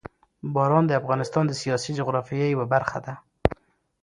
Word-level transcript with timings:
باران 0.53 0.85
د 0.87 0.91
افغانستان 1.01 1.43
د 1.47 1.53
سیاسي 1.61 1.91
جغرافیه 1.99 2.45
یوه 2.53 2.65
برخه 2.73 2.99
ده. 3.05 3.13